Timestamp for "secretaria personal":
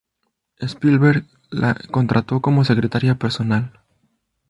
2.65-3.71